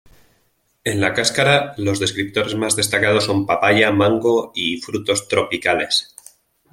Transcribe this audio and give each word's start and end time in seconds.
En 0.83 0.99
la 0.99 1.13
cáscara 1.13 1.75
los 1.77 1.99
descriptores 1.99 2.55
más 2.55 2.75
destacados 2.75 3.25
son 3.25 3.45
papaya, 3.45 3.91
mango 3.91 4.51
y 4.55 4.81
frutos 4.81 5.27
tropicales. 5.27 6.15